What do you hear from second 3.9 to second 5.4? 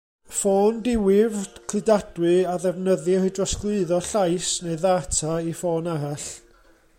llais neu ddata